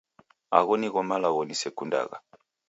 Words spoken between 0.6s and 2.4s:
nigho malagho nisekundagha